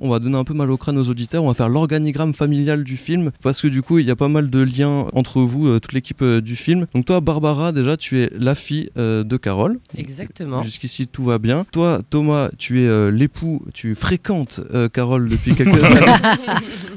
[0.00, 2.84] On va donner un peu mal au crâne aux auditeurs, on va faire l'organigramme familial
[2.84, 5.66] du film, parce que du coup, il y a pas mal de liens entre vous,
[5.68, 6.86] euh, toute l'équipe euh, du film.
[6.94, 9.78] Donc toi, Barbara, déjà, tu es la fille euh, de Carole.
[9.96, 10.62] Exactement.
[10.62, 11.66] Jusqu'ici, tout va bien.
[11.72, 16.00] Toi, Thomas, tu es euh, l'époux, tu fréquentes euh, Carole depuis quelques années.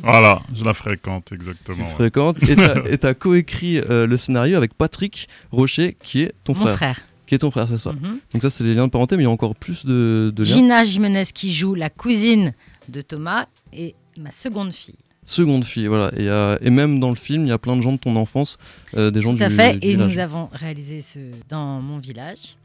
[0.03, 1.77] Voilà, je la fréquente, tu exactement.
[1.77, 1.93] ouais.
[1.95, 2.37] fréquentes.
[2.89, 6.75] Et tu as coécrit euh, le scénario avec Patrick Rocher, qui est ton Mon frère.
[6.75, 6.99] frère.
[7.27, 7.93] Qui est ton frère, c'est ça.
[7.93, 8.19] Mhm.
[8.33, 10.43] Donc ça, c'est les liens de parenté, mais il y a encore plus de, de
[10.43, 10.53] liens.
[10.53, 12.53] Gina Jimenez qui joue la cousine
[12.91, 14.95] de Thomas et ma seconde fille.
[15.23, 16.11] Seconde fille, voilà.
[16.17, 18.15] Et, euh, et même dans le film, il y a plein de gens de ton
[18.15, 18.57] enfance,
[18.95, 19.73] euh, des gens Tout à du, fait.
[19.77, 20.13] du Et village.
[20.13, 22.55] nous avons réalisé ce dans mon village,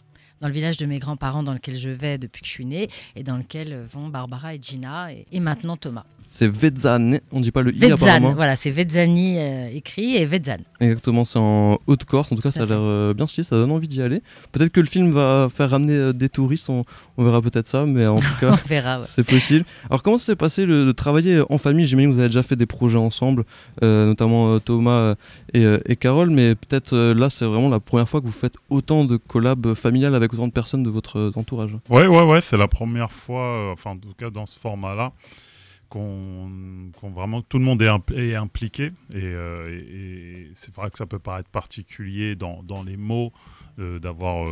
[0.40, 2.88] dans le village de mes grands-parents dans lequel je vais depuis que je suis née
[3.14, 6.04] et dans lequel vont Barbara et Gina et, et maintenant Thomas.
[6.28, 8.32] C'est Vetzane, on dit pas le i apparemment.
[8.34, 10.62] voilà, c'est Vetzani euh, écrit et Vetzane.
[10.80, 12.32] Exactement, c'est en Haute-Corse.
[12.32, 14.22] En tout cas, ça a l'air euh, bien stylé, ça donne envie d'y aller.
[14.50, 16.84] Peut-être que le film va faire ramener euh, des touristes, on,
[17.16, 19.04] on verra peut-être ça, mais en tout cas, ouais.
[19.06, 19.64] c'est possible.
[19.88, 21.86] Alors, comment s'est passé le, de travailler en famille?
[21.86, 23.44] J'imagine que vous avez déjà fait des projets ensemble,
[23.84, 25.14] euh, notamment euh, Thomas euh,
[25.54, 28.32] et, euh, et Carole, mais peut-être euh, là, c'est vraiment la première fois que vous
[28.32, 31.72] faites autant de collabs familiales avec autant de personnes de votre euh, entourage.
[31.88, 35.12] Ouais, ouais, ouais, c'est la première fois, euh, enfin, en tout cas, dans ce format-là,
[35.88, 36.50] qu'on
[37.00, 38.86] qu'on vraiment tout le monde est, impl- est impliqué.
[39.14, 43.32] Et, euh, et- c'est vrai que ça peut paraître particulier dans, dans les mots
[43.78, 44.46] d'avoir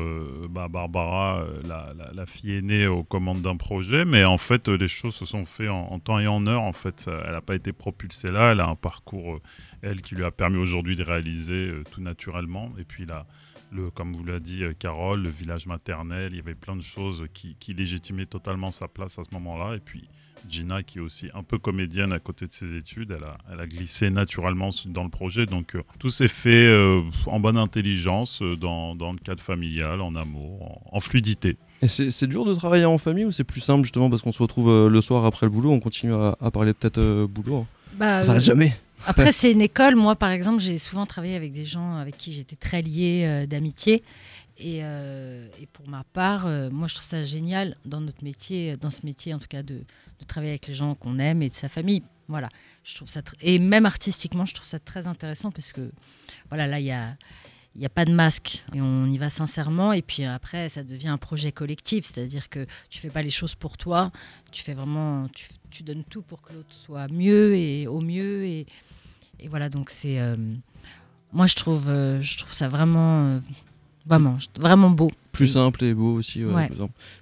[0.51, 5.25] bah, Barbara, la, fille aînée, aux commandes d'un projet, mais en fait, les choses se
[5.25, 6.61] sont faites en, temps et en heure.
[6.61, 9.39] En fait, elle n'a pas été propulsée là, elle a un parcours,
[9.81, 12.71] elle, qui lui a permis aujourd'hui de réaliser tout naturellement.
[12.79, 13.25] Et puis là,
[13.75, 16.83] le, comme vous l'a dit euh, Carole, le village maternel, il y avait plein de
[16.83, 19.77] choses qui, qui légitimaient totalement sa place à ce moment-là.
[19.77, 20.09] Et puis
[20.49, 23.61] Gina, qui est aussi un peu comédienne à côté de ses études, elle a, elle
[23.61, 25.47] a glissé naturellement dans le projet.
[25.47, 30.15] Donc euh, tout s'est fait euh, en bonne intelligence, dans, dans le cadre familial, en
[30.15, 31.57] amour, en, en fluidité.
[31.83, 34.43] Et c'est dur de travailler en famille ou c'est plus simple justement parce qu'on se
[34.43, 37.67] retrouve le soir après le boulot, on continue à, à parler peut-être euh, boulot hein?
[37.99, 38.75] Bah, Ça s'arrête euh, jamais
[39.07, 39.97] Après, c'est une école.
[39.97, 43.47] Moi, par exemple, j'ai souvent travaillé avec des gens avec qui j'étais très liée euh,
[43.47, 44.03] d'amitié.
[44.57, 48.77] Et, euh, et pour ma part, euh, moi, je trouve ça génial dans notre métier,
[48.77, 51.49] dans ce métier en tout cas, de, de travailler avec les gens qu'on aime et
[51.49, 52.03] de sa famille.
[52.29, 52.49] Voilà,
[52.85, 55.91] je trouve ça et même artistiquement, je trouve ça très intéressant parce que
[56.49, 57.17] voilà, là, il y a
[57.75, 59.93] il n'y a pas de masque et on y va sincèrement.
[59.93, 62.05] Et puis après ça devient un projet collectif.
[62.05, 64.13] C'est-à-dire que tu fais pas les choses pour toi.
[64.53, 65.27] Tu fais vraiment
[65.71, 68.45] tu, donnes tout pour que l'autre soit mieux et au mieux.
[68.45, 68.67] Et,
[69.49, 70.37] voilà donc c'est euh,
[71.33, 73.39] moi je trouve euh, je trouve ça vraiment euh,
[74.07, 76.45] vraiment vraiment beau plus simple et beau aussi.
[76.45, 76.71] ouais, Ouais.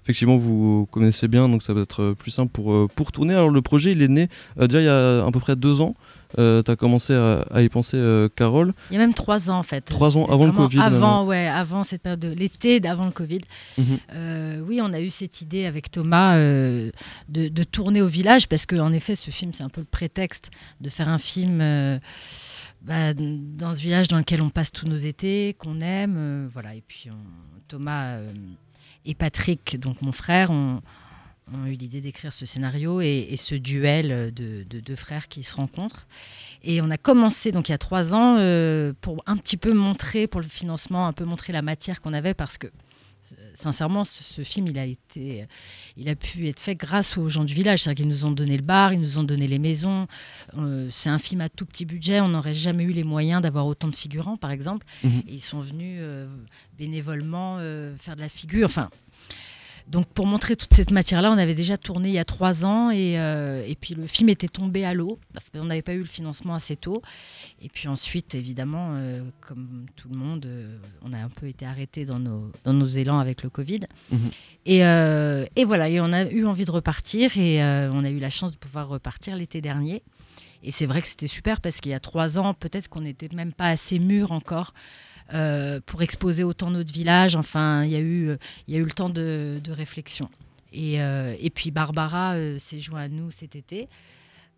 [0.03, 3.33] Effectivement, vous connaissez bien, donc ça va être euh, plus simple pour, euh, pour tourner.
[3.33, 4.29] Alors, le projet, il est né
[4.61, 5.95] euh, déjà il y a à peu près deux ans.
[6.37, 8.75] tu as commencé à, à y penser, euh, Carole.
[8.91, 11.47] il y a même trois ans en fait Trois ans avant le Covid, avant ouais
[11.47, 13.41] avant cette période de l'été d'avant le Covid
[13.79, 13.85] Mhm.
[14.15, 16.91] Euh, oui, on a eu cette idée avec Thomas euh,
[17.31, 20.51] de, de tourner au village parce qu'en effet, ce film, c'est un peu le prétexte
[20.83, 21.99] de faire un film euh,
[22.85, 26.15] bah, dans ce village dans lequel on passe tous nos étés, qu'on aime.
[26.17, 26.75] euh, voilà.
[26.75, 27.09] Et puis,
[27.69, 28.33] Thomas euh,
[29.05, 30.81] et Patrick, donc mon frère, ont,
[31.67, 36.07] eu l'idée d'écrire ce scénario et, ce duel de, de deux frères qui se rencontrent.
[36.65, 39.73] Et on a commencé, donc il y a trois ans, euh, pour un petit peu
[39.73, 42.69] montrer, pour le financement, un peu montrer la matière qu'on avait parce que
[43.55, 45.47] sincèrement, ce, ce film, il a été,
[45.97, 47.83] il a pu être fait grâce aux gens du village.
[47.83, 50.07] C'est-à-dire qu'ils nous ont donné le bar, ils nous ont donné les maisons.
[50.57, 52.21] Euh, c'est un film à tout petit budget.
[52.21, 54.87] On n'aurait jamais eu les moyens d'avoir autant de figurants, par exemple.
[55.05, 55.23] Mhm.
[55.29, 56.27] Et ils sont venus euh,
[56.79, 58.67] bénévolement euh, faire de la figure.
[58.67, 58.91] Enfin.
[59.89, 62.91] Donc pour montrer toute cette matière-là, on avait déjà tourné il y a trois ans
[62.91, 65.19] et, euh, et puis le film était tombé à l'eau.
[65.55, 67.03] On n'avait pas eu le financement assez tôt.
[67.61, 71.67] Et puis ensuite, évidemment, euh, comme tout le monde, euh, on a un peu été
[71.67, 73.81] arrêté dans nos, dans nos élans avec le Covid.
[74.11, 74.31] Mhm.
[74.67, 77.63] Et, et voilà, et on a eu envie de repartir et
[77.93, 80.03] on a eu la chance de pouvoir repartir l'été dernier.
[80.63, 83.29] Et c'est vrai que c'était super parce qu'il y a trois ans, peut-être qu'on n'était
[83.35, 84.73] même pas assez mûr encore
[85.35, 87.37] euh, pour exposer autant notre village.
[87.37, 88.37] Enfin, il y a eu, euh,
[88.69, 90.29] il y a eu le temps de, de réflexion.
[90.73, 93.89] Et, euh, et puis Barbara euh, s'est joint à nous cet été.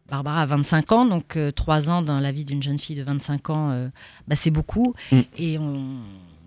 [0.09, 3.03] Barbara a 25 ans, donc euh, trois ans dans la vie d'une jeune fille de
[3.03, 3.91] 25 ans,
[4.29, 4.95] bah, c'est beaucoup.
[5.11, 5.21] Mm.
[5.39, 5.99] Et on,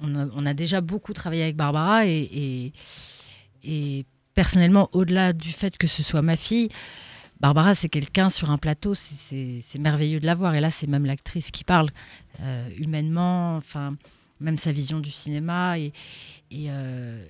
[0.01, 2.73] on a, on a déjà beaucoup travaillé avec Barbara et, et,
[3.63, 6.69] et personnellement, au-delà du fait que ce soit ma fille,
[7.39, 10.55] Barbara, c'est quelqu'un sur un plateau, c'est- merveilleux de la voir.
[10.55, 11.89] Et là, c'est même l'actrice qui parle
[12.79, 13.95] humainement, enfin,
[14.39, 15.79] même sa vision du cinéma.
[15.79, 15.93] Et,
[16.51, 17.23] et, euh,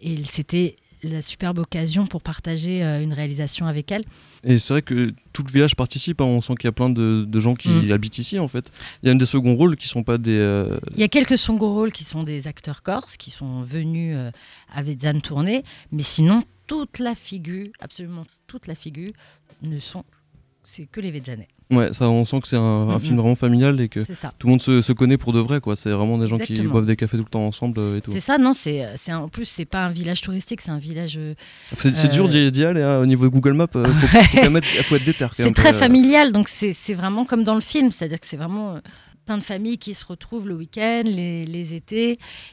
[0.00, 4.04] et c'était la superbe occasion pour partager euh, une réalisation avec elle.
[4.42, 6.20] Et c'est vrai que tout le village participe.
[6.20, 6.24] hein.
[6.24, 7.92] On sent qu'il y a plein de, de gens qui Mm.
[7.92, 8.70] habitent ici, en fait.
[9.02, 10.36] Il y a même des seconds rôles qui sont pas des.
[10.36, 14.16] euh, Il y a quelques second rôles qui sont des acteurs corses qui sont venus
[14.16, 14.30] euh,
[14.72, 19.12] à Vetzane tourner, mais sinon toute la figure, absolument toute la figure
[19.62, 20.04] ne sont
[20.64, 21.48] c'est que les Vézanais.
[21.70, 23.00] Ouais, ça, on sent que c'est un, Mhm.
[23.00, 25.76] film vraiment familial et que tout le monde se, se connaît pour de vrai, quoi.
[25.76, 28.10] C'est vraiment des gens qui boivent des cafés tout le temps ensemble euh, et tout.
[28.10, 31.16] C'est ça, non C'est un- en plus c'est pas un village touristique, c'est un village.
[31.18, 31.34] euh,
[31.76, 33.66] C'est Euh, dur d'y aller hein, au niveau de Google Maps.
[33.76, 35.26] euh, faut, être, faut être déter.
[35.34, 38.76] C'est très euh, familial, donc c'est vraiment comme dans le film, c'est-à-dire que c'est vraiment
[38.76, 38.80] euh,
[39.26, 42.12] plein de familles qui se retrouvent le week-end, les, les étés,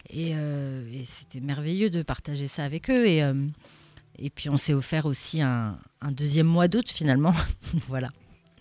[0.10, 3.08] et, euh, et c'était merveilleux de partager ça avec eux.
[3.08, 3.34] Et, euh,
[4.20, 7.32] et puis on s'est offert aussi un, un deuxième mois d'août finalement.
[7.88, 8.10] voilà.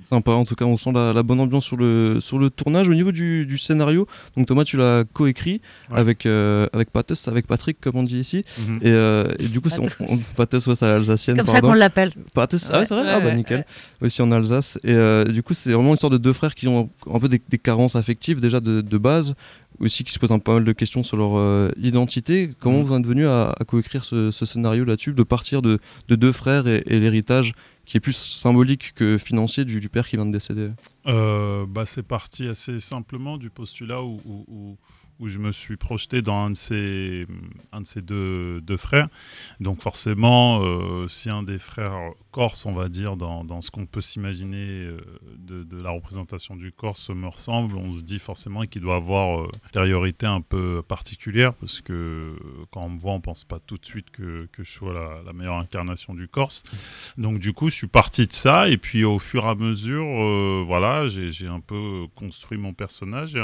[0.02, 2.88] Sympa, en tout cas, on sent la, la bonne ambiance sur le, sur le tournage.
[2.90, 4.06] Au niveau du, du scénario,
[4.36, 5.98] donc Thomas, tu l'as coécrit Ouais.
[5.98, 6.88] avec, euh, avec
[7.26, 8.44] avec Patrick, comme on dit ici.
[8.68, 8.76] Mhm.
[8.82, 11.36] Et, euh, et du coup, c'est- on, on, Pathos, ouais, c'est à l'alsacienne.
[11.38, 11.68] Comme ça pardon.
[11.68, 12.12] qu'on l'appelle.
[12.34, 13.04] Pathos, ah, Ouais, c'est vrai?
[13.04, 13.64] Ouais, Ah, bah nickel.
[14.00, 14.06] ouais.
[14.06, 14.78] Aussi en Alsace.
[14.84, 17.28] Et euh, du coup, c'est vraiment une sorte de deux frères qui ont un peu
[17.28, 19.34] des, des carences affectives, déjà de, de base,
[19.80, 22.50] aussi qui se posent un pas mal de questions sur leur euh, identité.
[22.60, 22.84] Comment Mhm.
[22.84, 26.14] vous en êtes venu à, à coécrire ce, ce scénario là-dessus, de partir de, de
[26.14, 27.52] deux frères et, et l'héritage
[27.84, 30.70] qui est plus symbolique que financier du, père qui vient de décéder
[31.06, 34.76] Euh, bah, c'est parti assez simplement du postulat où,
[35.24, 37.26] je me suis projeté dans un de ces,
[37.72, 39.08] un de deux, deux frères.
[39.60, 44.00] Donc forcément, euh, si un des frères corse, on va dire, dans, ce qu'on peut
[44.00, 44.98] s'imaginer euh,
[45.38, 49.44] de, la représentation du Corse me ressemble, on se dit forcément qu'il doit avoir euh,
[49.44, 52.36] une intériorité un peu particulière, parce que euh,
[52.72, 55.58] quand on me voit, on pense pas tout de suite que, je sois la, meilleure
[55.58, 56.64] incarnation du Corse.
[57.16, 60.64] Donc du coup, je suis parti de ça, et puis au fur et à mesure,
[60.66, 63.42] voilà, j'ai un peu construit mon personnage, et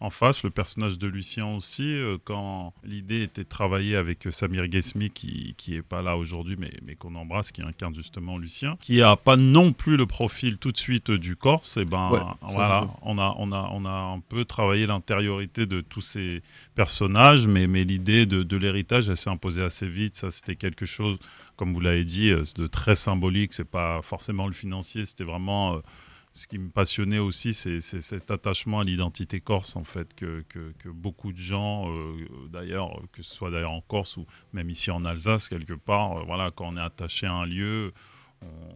[0.00, 5.10] en, face, le personnage de Lucien aussi, quand l'idée était de travailler avec Samir Gesmi,
[5.10, 9.16] qui, qui est pas là aujourd'hui, mais qu'on embrasse, qui incarne justement Lucien, qui a
[9.16, 12.88] pas non plus le profil tout de suite du Corse, et ben Ouais, ça, voilà,
[13.02, 16.42] on a, on, a, on a un peu travaillé l'intériorité de tous ces
[16.74, 20.86] personnages, mais, mais l'idée de, de l'héritage, elle s'est imposée assez vite, ça c'était quelque
[20.86, 21.18] chose
[21.56, 23.52] comme vous l'avez dit, euh, de très symbolique.
[23.52, 25.78] C'est pas forcément le financier, c'était vraiment euh,
[26.32, 30.44] ce qui me passionnait aussi, c'est c'est cet attachement à l'identité corse en fait que,
[30.48, 32.16] que, que beaucoup de gens, euh,
[32.50, 36.22] d'ailleurs, que ce soit d'ailleurs en Corse ou même ici en Alsace quelque part, euh,
[36.26, 37.92] voilà, quand on est attaché à un lieu,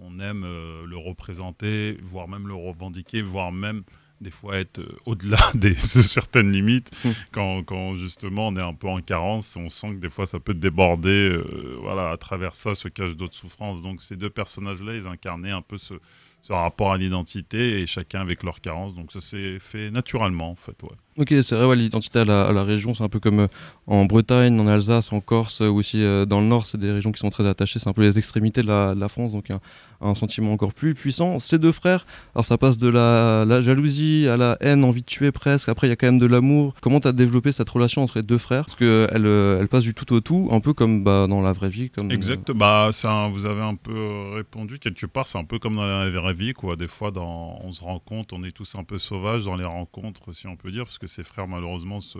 [0.04, 3.82] on, aime euh, le représenter, voire même le revendiquer, voire même
[4.20, 6.90] des fois être euh, au-delà de certaines limites.
[7.04, 7.10] Mm.
[7.32, 10.40] quand, quand justement on est un peu en carence, on sent que des fois ça
[10.40, 11.10] peut déborder.
[11.10, 13.82] euh, voilà, à travers ça se cachent d'autres souffrances.
[13.82, 15.94] Donc ces deux personnages-là, ils incarnaient un peu ce,
[16.40, 18.94] ce rapport à l'identité et chacun avec leur carence.
[18.94, 20.82] Donc ça s'est fait naturellement en fait.
[20.82, 20.90] Ouais.
[21.18, 23.48] Ok, c'est vrai, l'identité à la, région, c'est un peu comme euh,
[23.86, 26.92] en Bretagne, en Alsace, en Corse, euh, ou aussi euh, dans le Nord, c'est des
[26.92, 29.32] régions qui sont très attachées, c'est un peu les extrémités de la, de la France,
[29.32, 29.60] donc un,
[30.00, 31.38] un sentiment encore plus puissant.
[31.38, 35.32] Ces deux frères, alors ça passe de la, jalousie à la haine, envie de tuer
[35.32, 36.74] presque, après il y a quand même de l'amour.
[36.80, 38.66] Comment tu as développé cette relation entre les deux frères?
[38.66, 41.68] Parce qu'elle elle, passe du tout au tout, un peu comme bah, dans la vraie
[41.68, 41.90] vie.
[41.98, 42.50] Euh, Exact.
[42.52, 45.26] Bah, un- vous avez un peu euh, répondu quelque part.
[45.26, 46.76] C'est un peu comme dans la vraie vie, quoi.
[46.76, 50.32] Des fois, on se rend compte, on est tous un peu sauvages dans les rencontres,
[50.32, 52.18] si on peut dire, parce que ces frères, malheureusement, se,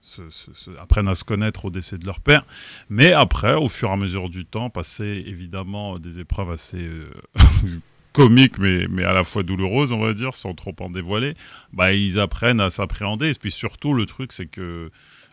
[0.00, 2.44] se- se- se- apprennent à se connaître au décès de leur père.
[2.88, 7.10] Mais après, au fur et à mesure du temps, passer évidemment des épreuves assez euh,
[8.12, 11.34] comiques, mais, mais à la fois douloureuses, on va dire, sans trop en dévoiler,
[11.72, 13.30] bah, ils apprennent à s'appréhender.
[13.30, 14.90] Et puis surtout, le truc, c'est que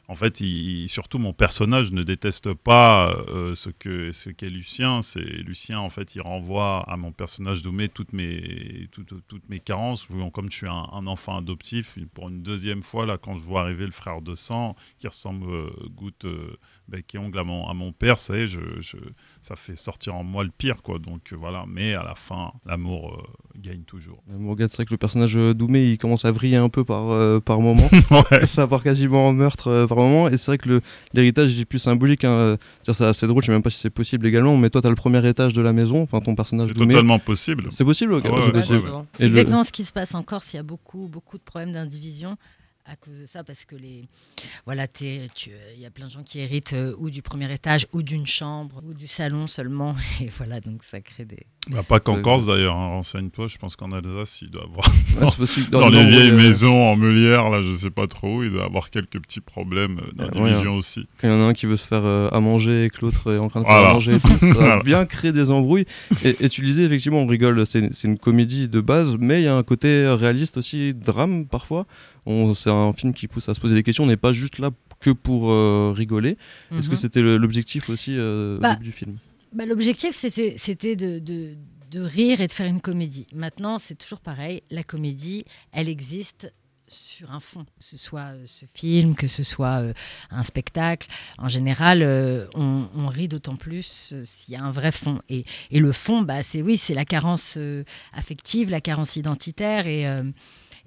[0.09, 5.01] en fait, il- surtout mon personnage ne déteste pas euh, ce que ce qu'est Lucien.
[5.01, 9.59] C'est Lucien, en fait, il renvoie à mon personnage Doumé toutes mes toutes, toutes mes
[9.59, 10.07] carences.
[10.33, 13.61] Comme je suis un, un enfant adoptif, pour une deuxième fois là, quand je vois
[13.61, 16.57] arriver le frère de sang qui ressemble euh, goutte euh,
[16.89, 18.97] bec et ongle à mon à mon père, ça y est, je, je-
[19.41, 20.99] ça fait sortir en moi le pire, quoi.
[20.99, 21.65] Donc euh, voilà.
[21.67, 23.25] Mais à la fin, l'amour
[23.57, 24.21] gagne toujours.
[24.27, 27.61] Morgane, c'est vrai que le personnage Doumé, il commence à vriller un peu par, par
[27.61, 27.87] moment.
[28.31, 28.45] ouais.
[28.45, 30.27] ça part quasiment en meurtre moment.
[30.29, 30.81] Et c'est vrai que le-
[31.13, 32.23] l'héritage est plus symbolique.
[32.23, 32.31] Hein.
[32.31, 32.57] euh,
[32.91, 34.57] C'est assez drôle, je sais même pas si c'est possible également.
[34.57, 37.19] Mais toi, tu as le premier étage de la maison, enfin ton personnage C'est totalement
[37.19, 37.67] possible.
[37.71, 38.23] C'est possible, ok.
[38.25, 38.89] Ah ouais, c'est ouais, possible.
[38.89, 40.53] ouais, le- exactement ce qui se passe en Corse.
[40.53, 42.37] Il y a beaucoup, beaucoup de problèmes d'indivision
[42.85, 44.03] à cause de ça, parce que les,
[44.65, 47.51] voilà, t'es- tu- il y a plein de gens qui héritent euh, ou du premier
[47.53, 51.45] étage, ou d'une chambre, ou du salon seulement, et voilà, donc ça crée des.
[51.69, 52.87] Bah, pas qu'en Corse d'ailleurs, hein.
[52.87, 54.85] renseigne-toi, je pense qu'en Alsace, il doit avoir.
[55.17, 55.69] Ouais, c'est possible.
[55.69, 58.89] Dans, les vieilles euh, maisons en meulière, là, je sais pas trop, il doit avoir
[58.89, 61.07] quelques petits problèmes euh, Ouais, d'indivision aussi.
[61.21, 62.99] Quand il y en a un qui veut se faire euh, à manger et que
[62.99, 63.91] l'autre est en train de faire Voilà.
[63.91, 64.83] à manger, ça va Voilà.
[64.83, 65.85] bien créer des embrouilles.
[66.25, 69.39] Et, et tu le disais, effectivement, on rigole, c'est c'est une comédie de base, mais
[69.39, 71.85] il y a un côté réaliste aussi, drame parfois.
[72.25, 74.59] On- C'est un film qui pousse à se poser des questions, on n'est pas juste
[74.59, 76.37] là que pour euh, rigoler.
[76.71, 76.99] Est-ce que Mhm.
[76.99, 79.17] c'était l'objectif aussi euh, Bah, du film?
[79.53, 81.55] Bah, L'objectif, c'était de, de,
[81.91, 83.27] de rire et de faire une comédie.
[83.33, 84.63] Maintenant, c'est toujours pareil.
[84.71, 86.51] La comédie, elle existe
[86.87, 89.81] sur un fond, que ce soit ce film, que ce soit
[90.29, 91.07] un spectacle.
[91.39, 92.03] En général,
[92.55, 95.19] on, rit d'autant plus s'il y a un vrai fond.
[95.29, 97.57] Et, et le fond, bah, c'est oui, c'est la carence
[98.13, 100.05] affective, la carence identitaire et,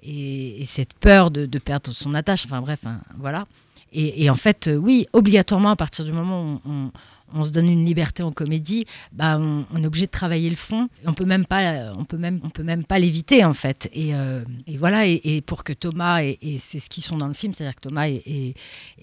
[0.03, 2.45] et, cette peur de, perdre son attache.
[2.45, 3.45] Enfin bref, hein, voilà.
[3.93, 6.91] Et, en fait, oui, obligatoirement, à partir du moment où
[7.33, 10.89] on, se donne une liberté en comédie, bah, on, est obligé de travailler le fond.
[11.05, 13.89] On peut même pas, on peut même, on peut même pas l'éviter en fait.
[13.93, 14.43] Et, euh,
[14.77, 15.07] voilà.
[15.07, 18.07] Et, pour que Thomas et, c'est ce qu'ils sont dans le film, c'est-à-dire que Thomas
[18.09, 18.53] et,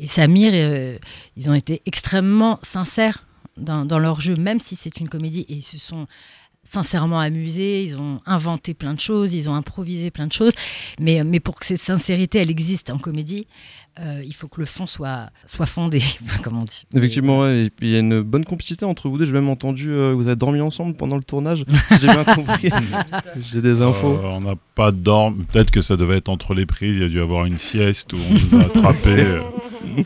[0.04, 0.98] Samir, euh,
[1.36, 5.46] ils ont été extrêmement sincères dans, dans leur jeu, même si c'est une comédie.
[5.48, 6.06] Et ils se sont
[6.64, 10.52] sincèrement amusés, ils ont inventé plein de choses, ils ont improvisé plein de choses.
[11.00, 13.47] Mais, mais pour que cette sincérité, elle existe en comédie,
[14.00, 16.02] euh, il faut que le fond soit, soit fondé,
[16.42, 16.85] comme on dit.
[16.94, 19.25] Effectivement, et puis il y a une bonne complicité entre vous deux.
[19.25, 21.64] J'ai même entendu euh, vous avez dormi ensemble pendant le tournage.
[22.00, 22.71] J'ai bien compris.
[23.40, 24.14] J'ai des infos.
[24.14, 25.44] Euh, on n'a pas dormi.
[25.44, 26.97] Peut-être que ça devait être entre les prises.
[26.97, 29.38] Il y a dû avoir une sieste où on nous a attrapés.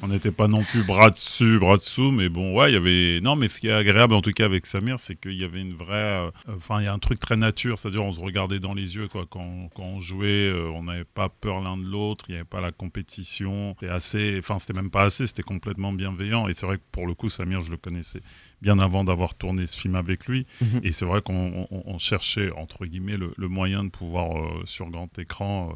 [0.02, 3.20] on n'était pas non plus bras dessus, bras dessous, mais bon, ouais, il y avait.
[3.22, 5.62] Non, mais ce qui est agréable en tout cas avec Samir, c'est qu'il y avait
[5.62, 6.28] une vraie.
[6.48, 9.08] Enfin, il y a un truc très nature, c'est-à-dire on se regardait dans les yeux,
[9.08, 9.26] quoi.
[9.28, 12.60] Quand, quand on jouait, on n'avait pas peur l'un de l'autre, il n'y avait pas
[12.60, 16.48] la compétition c'était assez, enfin c'était même pas assez, c'était complètement bienveillant.
[16.48, 18.20] Et c'est vrai que pour le coup, Samir, je le connaissais
[18.60, 20.46] bien avant d'avoir tourné ce film avec lui.
[20.60, 20.80] Mhm.
[20.82, 25.70] Et c'est vrai qu'on cherchait entre guillemets le, moyen de pouvoir euh, sur grand écran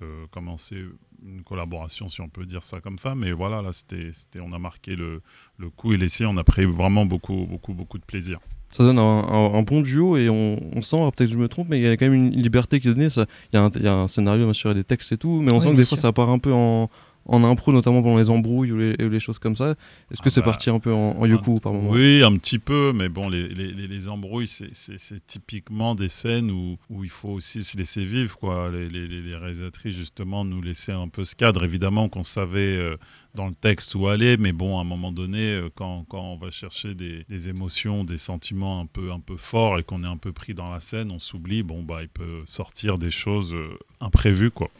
[0.00, 0.84] euh, euh, commencer
[1.24, 3.14] une collaboration, si on peut dire ça comme ça.
[3.14, 5.20] Mais voilà, là, c'était, on a marqué le,
[5.56, 6.24] le coup et l'essai.
[6.26, 8.38] On a pris vraiment beaucoup, beaucoup, beaucoup de plaisir
[8.70, 11.84] ça donne un, bon duo et on, sent, peut-être que je me trompe, mais il
[11.84, 13.08] y a quand même une liberté qui est donnée.
[13.52, 15.70] Il y, a un scénario, bien sûr, et des textes et tout, mais on sent
[15.70, 16.90] que des fois ça part un peu en,
[17.28, 19.74] en impro, notamment pendant les embrouilles ou les, choses comme ça.
[20.10, 21.90] Est-ce que ah c'est bah, parti un peu en, yoku par moment?
[21.90, 27.04] Oui, un petit peu, mais bon, les, les embrouilles, c'est typiquement des scènes où, où,
[27.04, 28.36] il faut aussi se laisser vivre.
[28.38, 28.70] Quoi.
[28.70, 31.64] Les, réalisatrices, justement, nous laissaient un peu ce cadre.
[31.64, 32.96] Évidemment qu'on savait euh,
[33.34, 36.36] dans le texte où aller, mais bon, à un moment donné, euh, quand, quand on
[36.36, 40.16] va chercher des, émotions, des sentiments un peu, un peu forts et qu'on est un
[40.16, 43.78] peu pris dans la scène, on s'oublie, bon, bah, il peut sortir des choses euh,
[44.00, 44.70] imprévues, quoi.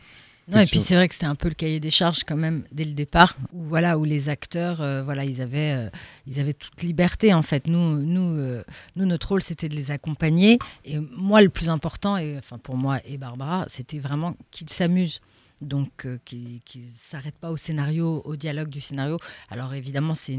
[0.50, 2.64] Non, et puis c'est vrai que c'était un peu le cahier des charges quand même
[2.72, 5.90] dès le départ, où voilà où les acteurs, euh, voilà, ils avaient, euh,
[6.26, 7.66] ils avaient toute liberté en fait.
[7.66, 8.64] Nous, nous, euh,
[8.96, 10.58] nous notre rôle c'était de les accompagner.
[10.86, 15.20] Et moi, le plus important, et enfin pour moi et Barbara, c'était vraiment qu'ils s'amusent
[15.60, 19.18] donc euh, qui ne s'arrête pas au scénario, au dialogue du scénario.
[19.50, 20.38] Alors évidemment, c'est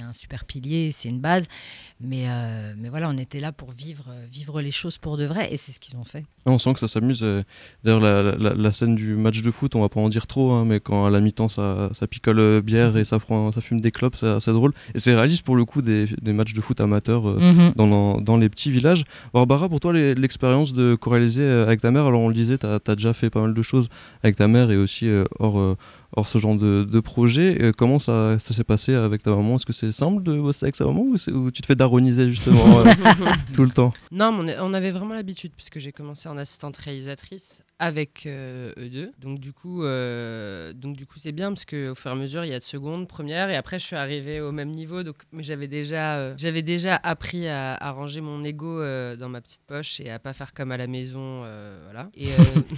[0.00, 1.46] un super pilier, c'est une base,
[2.00, 5.52] mais, euh, mais voilà, on était là pour vivre, vivre les choses pour de vrai,
[5.52, 6.24] et c'est ce qu'ils ont fait.
[6.46, 7.22] On sent que ça s'amuse.
[7.22, 7.42] Euh,
[7.84, 10.64] d'ailleurs, la, la, scène du match de foot, on va pas en dire trop, hein,
[10.66, 13.90] mais quand à la mi-temps, ça, ça, picole bière et ça, prend, ça fume des
[13.90, 14.72] clopes, c'est assez drôle.
[14.94, 17.72] Et c'est réaliste pour le coup des, des matchs de foot amateurs mhm.
[17.76, 19.04] dans, dans, les petits villages.
[19.32, 22.78] Barbara, pour toi, l'expérience de co-réaliser avec ta mère, alors on le disait, tu as,
[22.86, 23.88] as, déjà fait pas mal de choses
[24.22, 25.76] avec ta mère et aussi euh, hors, euh,
[26.16, 27.58] hors ce genre de, de projet.
[27.60, 29.56] Euh, comment ça, ça s'est passé avec ta maman?
[29.56, 32.84] Est-ce que c'est simple de bosser avec sa maman ou, tu te fais daroniser justement
[33.52, 33.92] tout le temps?
[34.10, 39.12] Non, on, avait vraiment l'habitude puisque j'ai commencé en assistante réalisatrice avec eux deux.
[39.20, 42.50] Donc du coup, donc du coup c'est bien parce qu'au fur et à mesure il
[42.50, 45.02] y a de seconde, première et après je suis arrivée au même niveau.
[45.02, 48.80] Donc mais j'avais déjà, j'avais déjà appris à, à, ranger mon ego
[49.16, 51.44] dans ma petite poche et à pas faire comme à la maison,
[51.84, 52.10] voilà.
[52.16, 52.28] Et,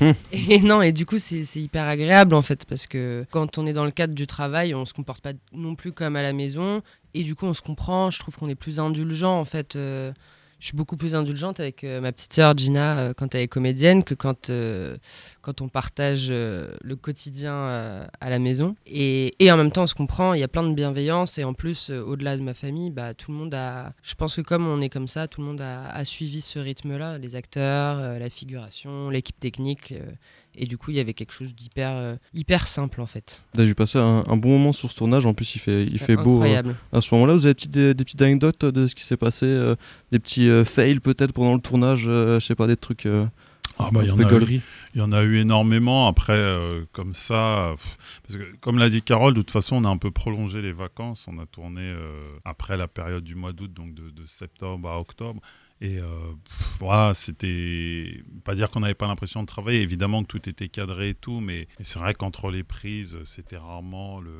[0.52, 3.72] et non et du coup c'est hyper agréable en fait parce que quand on est
[3.72, 6.82] dans le cadre du travail, on se comporte pas non plus comme à la maison
[7.14, 8.10] et du coup on se comprend.
[8.10, 9.76] Je trouve qu'on est plus indulgent en fait.
[9.76, 10.12] Euh,
[10.58, 13.48] je suis beaucoup plus indulgente avec euh, ma petite sœur Gina euh, quand elle est
[13.48, 14.50] comédienne que quand,
[15.42, 18.74] quand on partage le quotidien à la maison.
[18.86, 21.36] Et, et, en même temps, on se comprend, il y a plein de bienveillance.
[21.38, 23.92] Et en plus, au-delà de ma famille, bah, tout le monde a.
[24.02, 26.58] Je pense que comme on est comme ça, tout le monde a, a suivi ce
[26.58, 29.94] rythme-là les acteurs, la figuration, l'équipe technique.
[30.56, 33.44] Et du coup, il y avait quelque chose d'hyper euh, hyper simple en fait.
[33.56, 35.26] J'ai passé un, bon moment sur ce tournage.
[35.26, 36.42] En plus, il fait, il fait beau.
[36.42, 39.46] Euh, à ce moment-là, vous avez des, des, petites anecdotes de ce qui s'est passé,
[39.46, 39.74] euh,
[40.12, 43.06] des petits fails peut-être pendant le tournage, je sais pas, des trucs.
[43.78, 44.60] Ah bah, il, y en a eu,
[44.94, 46.08] il y en a eu énormément.
[46.08, 46.42] Après,
[46.92, 47.74] comme ça,
[48.26, 50.72] parce que, comme l'a dit Carole, de toute façon, on a un peu prolongé les
[50.72, 51.26] vacances.
[51.28, 51.94] On a tourné
[52.46, 55.42] après la période du mois d'août, donc de, de, septembre à octobre.
[55.82, 56.06] Et euh,
[56.80, 59.82] voilà, c'était pas dire qu'on n'avait pas l'impression de travailler.
[59.82, 64.20] Évidemment que tout était cadré et tout, mais, c'est vrai qu'entre les prises, c'était rarement
[64.20, 64.30] le,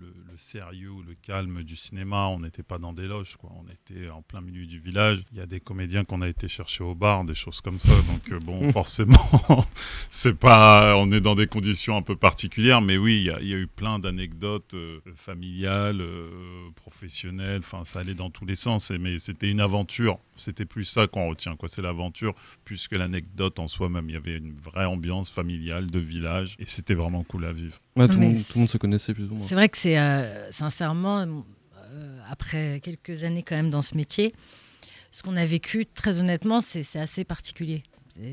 [0.00, 2.28] le, sérieux ou le calme du cinéma.
[2.28, 3.50] On n'était pas dans des loges, quoi.
[3.56, 5.24] On était en plein milieu du village.
[5.32, 7.92] Il y a des comédiens qu'on a été chercher au bar, des choses comme ça.
[8.02, 9.18] Donc euh, bon, forcément,
[10.10, 13.58] c'est pas, on est dans des conditions un peu particulières, mais oui, il y a,
[13.58, 16.02] eu plein d'anecdotes euh, familiales,
[16.76, 17.60] professionnelles.
[17.64, 18.90] Enfin, ça allait dans tous les sens.
[18.92, 21.68] mais c'était une aventure c'était plus ça qu'on retient, quoi.
[21.68, 24.08] C'est l'aventure, plus que l'anecdote en soi-même.
[24.08, 27.78] Il y avait une vraie ambiance familiale de village et c'était vraiment cool à vivre.
[27.96, 29.46] Ouais, tout, le monde, tout le monde se connaissait plus ou moins.
[29.46, 31.20] C'est vrai que c'est euh, sincèrement,
[31.92, 34.34] euh, après quelques années quand même dans ce métier,
[35.10, 37.82] ce qu'on a vécu, très honnêtement, c'est c'est assez particulier.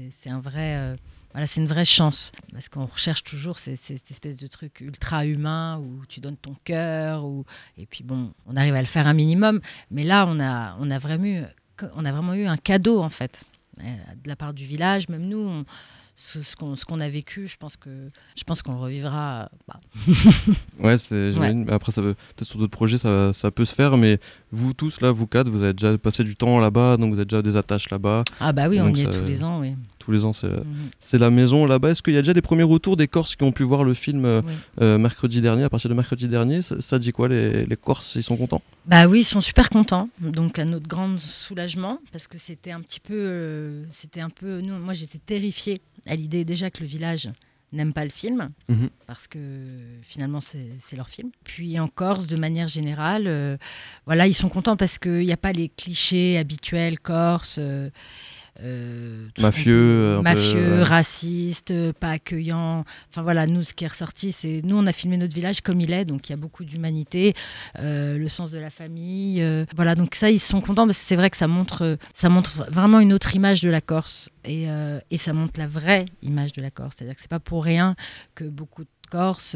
[0.10, 0.96] C'est un vrai, euh,
[1.32, 4.82] voilà, c'est une vraie chance parce qu'on recherche toujours ces- ces- cette espèce de truc
[4.82, 7.46] ultra humain où tu donnes ton cœur, ou
[7.78, 9.62] et puis bon, on arrive à le faire un minimum.
[9.92, 11.44] Mais là, on a, on a vraiment eu,
[11.96, 13.42] on a vraiment eu un cadeau en fait
[13.80, 13.84] euh,
[14.24, 15.10] de la part du village.
[15.10, 15.66] Même nous, on-
[16.18, 17.90] ce, ce qu'on ce qu'on a vécu, je pense que
[18.38, 19.50] je pense qu'on le revivra.
[19.68, 19.78] bah,
[20.80, 20.96] Ouais.
[21.54, 23.98] Mais Après, ça peut-être sur d'autres projets, ça, ça peut se faire.
[23.98, 24.20] Mais
[24.52, 27.26] vous tous, là, vous quatre, vous avez déjà passé du temps là-bas, donc vous avez
[27.26, 28.24] déjà des attaches là-bas.
[28.40, 29.76] Ah bah oui, on y est tous les ans, oui.
[30.06, 30.64] Tous les ans, c'est Mhm.
[31.00, 31.90] c'est la maison là-bas.
[31.90, 33.96] Est-ce qu'il y a déjà des premiers retours des Corses qui ont pu voir le
[33.96, 34.54] film euh, Oui.
[34.82, 36.62] euh, mercredi dernier, à partir de mercredi dernier?
[36.62, 38.62] Ça, ça dit quoi les, les Corses, ils sont contents?
[38.86, 40.08] Bah oui, ils sont super contents.
[40.22, 44.62] Donc à notre grand soulagement, parce que c'était un petit peu, euh, c'était un peu,
[44.62, 47.30] nous, moi j'étais terrifiée à l'idée déjà que le village
[47.74, 48.90] n'aime pas le film, Mhm.
[49.08, 49.40] parce que
[50.04, 51.32] finalement c'est leur film.
[51.44, 53.58] Puis en Corse, de manière générale, euh,
[54.06, 57.58] voilà, ils sont contents parce qu'il n'y a pas les clichés habituels corses.
[57.60, 57.90] euh,
[58.62, 62.86] euh, Mafieux, peu, mafieux, raciste, pas accueillant.
[63.10, 65.82] Enfin voilà, nous ce qui est ressorti, c'est nous on a filmé notre village comme
[65.82, 67.34] il est, donc il y a beaucoup d'humanité,
[67.80, 69.42] euh, le sens de la famille.
[69.42, 72.30] euh, voilà, donc ça ils sont contents parce que c'est vrai que ça montre, ça
[72.30, 74.68] montre vraiment une autre image de la Corse et,
[75.12, 76.96] et ça montre la vraie image de la Corse.
[76.98, 77.96] C'est-à-dire que c'est pas pour rien
[78.36, 79.56] que beaucoup de Corses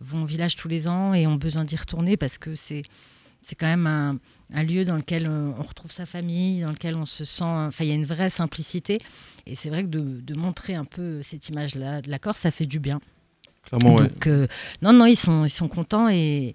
[0.00, 2.82] vont au village tous les ans et ont besoin d'y retourner parce que c'est
[3.42, 4.18] c'est quand même un,
[4.52, 7.44] un lieu dans lequel euh, on retrouve sa famille, dans lequel on se sent.
[7.44, 8.98] Enfin, il y a une vraie simplicité.
[9.46, 12.50] Et c'est vrai que de, de montrer un peu cette image-là de la Corse, ça
[12.50, 13.00] fait du bien.
[13.66, 14.08] Clairement, ouais.
[14.08, 14.46] Donc, euh,
[14.82, 16.54] non, non, ils sont, ils sont contents et,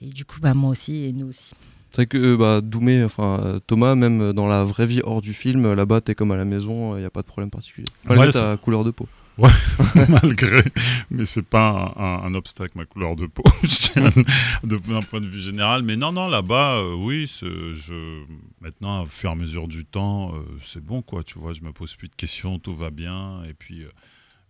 [0.00, 1.54] et du coup, bah, moi aussi et nous aussi.
[1.90, 5.32] C'est vrai que euh, bah, Doumé, enfin Thomas, même dans la vraie vie hors du
[5.32, 7.88] film, là-bas, t'es comme à la maison, il n'y a pas de problème particulier.
[8.04, 9.08] Malgré Ouais, ta couleur de peau.
[10.22, 10.62] malgré,
[11.10, 13.42] mais c'est pas un, obstacle ma couleur de peau,
[14.64, 15.82] d'un point de vue général.
[15.82, 18.24] Mais non, non, là-bas, euh, oui, je
[18.60, 21.22] maintenant, au fur et à mesure du temps, euh, c'est bon, quoi.
[21.24, 23.82] Tu vois, je me pose plus de questions, tout va bien, et puis.
[23.82, 23.88] euh,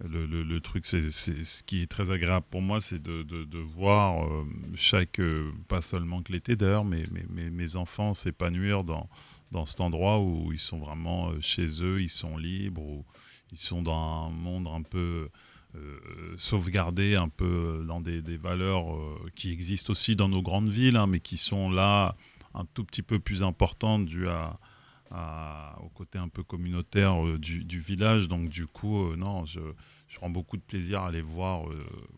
[0.02, 4.26] le, truc, c'est ce qui est très agréable pour moi, c'est de, voir
[4.74, 5.20] chaque,
[5.68, 9.10] pas seulement que l'été d'ailleurs, mais, mais- mais mes enfants s'épanouir dans,
[9.50, 13.04] dans cet endroit où ils sont vraiment euh, chez eux, ils sont libres,
[13.52, 15.28] ils sont dans un monde un peu
[15.74, 18.86] euh, sauvegardé, un peu euh, dans des, valeurs
[19.34, 22.16] qui existent aussi dans nos grandes villes, hein, mais qui sont là
[22.54, 24.26] un tout petit peu plus importantes dues
[25.12, 28.28] au côté un peu communautaire du, village.
[28.28, 29.60] Donc du coup, non, je,
[30.08, 31.62] je prends beaucoup de plaisir à les voir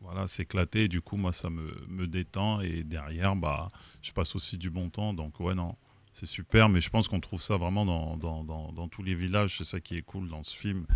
[0.00, 0.88] voilà, s'éclater.
[0.88, 2.60] Du coup, moi, ça me, me détend.
[2.60, 5.12] Et derrière, bah, je passe aussi du bon temps.
[5.12, 5.74] Donc ouais, non,
[6.12, 6.68] c'est super.
[6.68, 9.56] Mais je pense qu'on trouve ça vraiment dans, dans, dans, dans tous les villages.
[9.58, 10.86] C'est ça qui est cool dans ce film.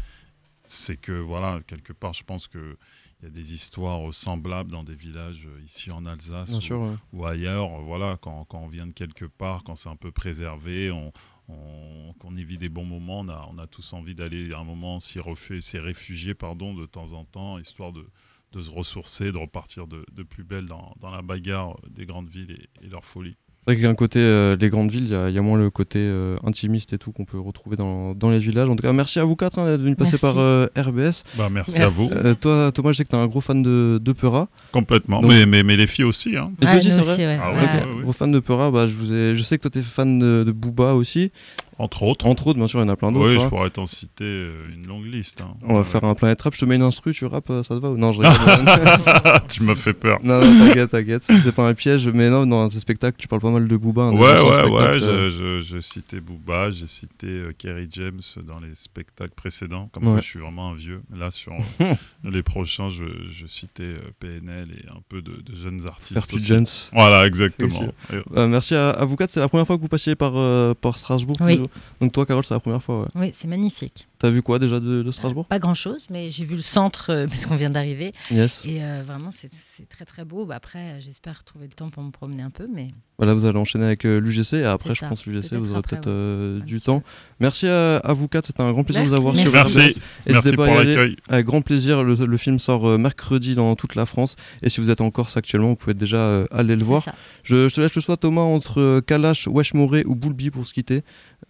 [0.68, 2.76] C'est que, voilà, quelque part, je pense que
[3.20, 6.81] il y a des histoires semblables dans des villages euh, ici en Alsace ou- sûr,
[6.81, 6.94] ouais.
[7.14, 10.90] ou ailleurs, voilà, quand, quand on vient de quelque part, quand c'est un peu préservé,
[10.90, 11.12] on,
[11.48, 14.59] on, qu'on y vit des bons moments, on a, on a tous envie d'aller à
[14.59, 18.07] un moment s'y réfugier pardon, de temps en temps, histoire de,
[18.52, 22.29] de se ressourcer, de repartir de, de plus belle dans, dans la bagarre des grandes
[22.29, 22.50] villes
[22.83, 23.37] et, et leur folie.
[23.68, 25.35] C'est vrai qu'il y a un côté, euh, les grandes villes, il y, a- il
[25.35, 28.38] y a moins le côté euh, intimiste et tout qu'on peut retrouver dans, dans les
[28.38, 28.68] villages.
[28.70, 31.24] En tout cas, merci à vous quatre hein, d'être venus passer par euh, RBS.
[31.37, 31.81] Bah, merci, Merci.
[31.81, 34.46] à vous, Euh, toi, Thomas, je sais que t'es un gros fan de, de Peura.
[34.70, 35.20] complètement.
[35.20, 36.52] Donc- mais, mais, mais les filles aussi, hein.
[36.62, 37.38] Et toi Ouais, aussi, c'est aussi, vrai ouais.
[37.42, 37.85] Ah Ouais, ouais, ouais.
[37.90, 38.02] ouais, ouais.
[38.02, 39.35] Gros fan de Peura, bah, je, vous ai...
[39.35, 41.33] je sais que toi, t'es fan de, de Booba aussi.
[41.79, 42.27] Entre autres.
[42.27, 43.29] Entre autres, bien sûr, il y en a plein d'autres.
[43.29, 43.41] Oui, hein.
[43.43, 45.41] je pourrais t'en citer euh, une longue liste.
[45.41, 45.55] hein.
[45.62, 45.85] On va Ouais.
[45.85, 46.55] faire un planète rap.
[46.55, 49.43] Je te mets une instru, tu rappes, euh, ça te va ou non Je rigole.
[49.49, 50.19] tu m'as fait peur.
[50.23, 51.25] non, non, t'inquiète, t'inquiète.
[51.25, 54.03] C'est pas un piège, mais non, dans tes spectacles, tu parles pas mal de Booba.
[54.03, 55.03] hein, Ouais, ouais, ouais.
[55.03, 59.89] euh, je citais Booba, j'ai cité euh, Kerry James dans les spectacles précédents.
[59.93, 60.11] Comme Ouais.
[60.12, 61.03] moi, je suis vraiment un vieux.
[61.15, 61.53] Là, sur
[62.25, 66.15] les prochains, je, je citais euh, PNL et un peu de, de jeunes artistes.
[66.39, 66.91] Gens.
[66.93, 67.85] Voilà, exactement.
[68.12, 69.31] Et- Euh, merci à, à vous quatre.
[69.31, 71.37] C'est la première fois que vous passiez par, euh, par Strasbourg.
[71.41, 71.61] Oui.
[72.00, 73.09] Donc toi, Carole, c'est la première fois.
[73.14, 74.07] Oui, c'est magnifique.
[74.27, 77.27] T'as vu quoi déjà de, de Strasbourg Pas grand-chose, mais j'ai vu le centre euh,
[77.29, 78.12] parce qu'on vient d'arriver.
[78.33, 78.65] Yes.
[78.67, 79.49] Et euh, vraiment, c'est
[79.89, 80.47] très très beau.
[80.47, 83.45] Bah, après, euh, j'espère trouver le temps pour me promener un peu, mais Voilà, vous
[83.45, 85.09] allez enchaîner avec euh, l'UGC et après, je ça.
[85.09, 86.12] pense l'UGC, vous aurez peut-être ouais.
[86.12, 87.05] euh, du temps.
[87.39, 88.47] Merci à, à vous quatre.
[88.47, 89.49] C'était un grand plaisir de vous avoir Merci.
[89.49, 90.01] sur Merci.
[90.27, 91.17] Merci pas pour l'accueil.
[91.29, 92.03] Avec grand plaisir.
[92.03, 94.35] Le, le film sort euh, mercredi dans toute la France.
[94.62, 97.05] Et si vous êtes en Corse actuellement, vous pouvez déjà euh, aller le voir.
[97.45, 100.67] Je, je te laisse le choix, Thomas, entre euh, Kalash, Wesh Moré ou Boulby pour
[100.67, 101.03] se quitter.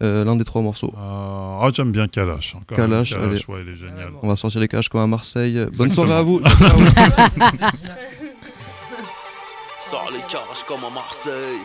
[0.03, 0.93] Euh, L'un des trois morceaux.
[0.95, 2.55] Euh, ah, j'aime bien Kalash.
[2.71, 2.89] Même.
[2.89, 3.47] Kalash, ouais, est.
[4.23, 5.67] On va sortir les cages comme à Marseille.
[5.73, 6.41] Bonne soirée à vous.
[9.91, 11.61] Sors les cages comme à Marseille.